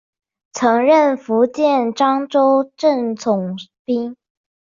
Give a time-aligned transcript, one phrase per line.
[0.51, 3.55] 曾任福建漳州镇总
[3.85, 4.15] 兵。